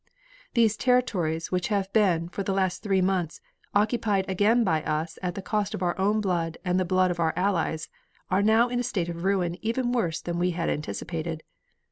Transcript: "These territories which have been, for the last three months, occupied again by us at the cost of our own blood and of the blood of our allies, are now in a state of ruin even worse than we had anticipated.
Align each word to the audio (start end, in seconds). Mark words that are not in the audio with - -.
"These 0.55 0.77
territories 0.77 1.51
which 1.51 1.67
have 1.67 1.93
been, 1.93 2.27
for 2.27 2.41
the 2.41 2.55
last 2.55 2.81
three 2.81 3.01
months, 3.03 3.39
occupied 3.75 4.25
again 4.27 4.63
by 4.63 4.81
us 4.81 5.19
at 5.21 5.35
the 5.35 5.43
cost 5.43 5.75
of 5.75 5.83
our 5.83 5.95
own 5.99 6.21
blood 6.21 6.57
and 6.65 6.73
of 6.73 6.79
the 6.79 6.89
blood 6.89 7.11
of 7.11 7.19
our 7.19 7.33
allies, 7.35 7.87
are 8.31 8.41
now 8.41 8.67
in 8.67 8.79
a 8.79 8.83
state 8.83 9.09
of 9.09 9.23
ruin 9.23 9.59
even 9.63 9.91
worse 9.91 10.19
than 10.19 10.39
we 10.39 10.49
had 10.57 10.71
anticipated. 10.71 11.43